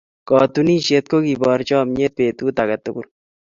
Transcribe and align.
Katunisyet 0.29 1.05
ko 1.11 1.17
keboor 1.25 1.59
chomnyet 1.69 2.13
betut 2.17 2.57
age 2.63 2.77
tugul. 2.83 3.07